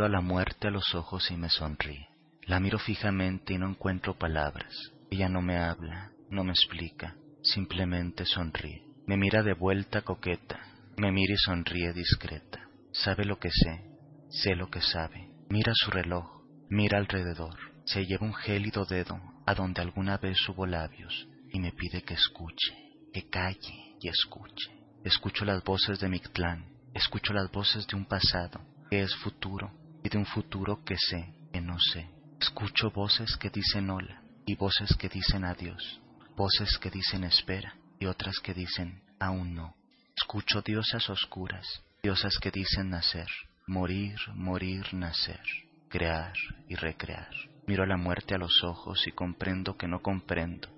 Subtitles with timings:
[0.00, 2.06] A la muerte a los ojos y me sonríe.
[2.42, 4.72] La miro fijamente y no encuentro palabras.
[5.10, 8.84] Ella no me habla, no me explica, simplemente sonríe.
[9.08, 10.60] Me mira de vuelta coqueta,
[10.98, 12.68] me mira y sonríe discreta.
[12.92, 13.90] Sabe lo que sé,
[14.28, 15.30] sé lo que sabe.
[15.48, 17.58] Mira su reloj, mira alrededor.
[17.84, 22.14] Se lleva un gélido dedo a donde alguna vez hubo labios y me pide que
[22.14, 22.72] escuche,
[23.12, 24.70] que calle y escuche.
[25.04, 28.60] Escucho las voces de Mictlán, escucho las voces de un pasado
[28.90, 32.08] que es futuro y de un futuro que sé, que no sé.
[32.40, 36.00] Escucho voces que dicen hola y voces que dicen adiós,
[36.36, 39.74] voces que dicen espera y otras que dicen aún no.
[40.16, 41.66] Escucho diosas oscuras,
[42.02, 43.28] diosas que dicen nacer,
[43.66, 45.42] morir, morir, nacer,
[45.88, 46.32] crear
[46.68, 47.30] y recrear.
[47.66, 50.68] Miro a la muerte a los ojos y comprendo que no comprendo.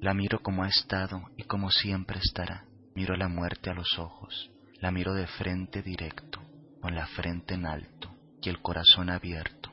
[0.00, 2.64] La miro como ha estado y como siempre estará.
[2.94, 6.40] Miro a la muerte a los ojos, la miro de frente directo,
[6.80, 8.05] con la frente en alto
[8.48, 9.72] el corazón abierto.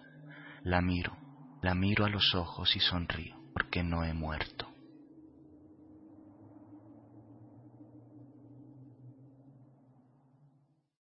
[0.63, 1.17] La miro,
[1.61, 4.62] la miro a los ojos y sonrío, porque no he muerto.